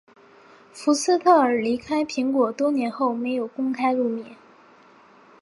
[0.73, 4.35] 福斯特尔离开苹果多年后没有公开露面。